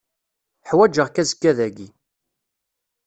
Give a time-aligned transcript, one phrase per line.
[0.69, 1.87] Ḥwaǧeɣ-k azekka dagi.